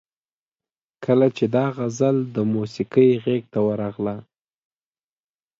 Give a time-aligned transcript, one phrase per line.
[1.05, 4.15] کله چې دا غزل د موسیقۍ غیږ ته ورغله.